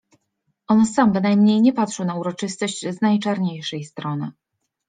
[0.67, 4.31] On sam bynajmniej nie patrzył na uroczystość z najczarniejszej strony.